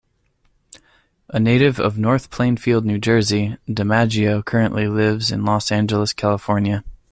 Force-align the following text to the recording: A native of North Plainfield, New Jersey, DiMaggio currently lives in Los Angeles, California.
A 1.29 1.39
native 1.39 1.79
of 1.79 1.99
North 1.99 2.31
Plainfield, 2.31 2.85
New 2.85 2.97
Jersey, 2.97 3.57
DiMaggio 3.67 4.43
currently 4.43 4.87
lives 4.87 5.29
in 5.31 5.45
Los 5.45 5.71
Angeles, 5.71 6.11
California. 6.11 6.83